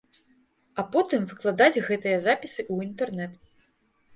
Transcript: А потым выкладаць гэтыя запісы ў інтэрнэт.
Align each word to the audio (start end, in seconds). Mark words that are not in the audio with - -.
А 0.83 0.85
потым 0.95 1.27
выкладаць 1.33 1.83
гэтыя 1.91 2.17
запісы 2.27 2.61
ў 2.73 2.89
інтэрнэт. 2.89 3.37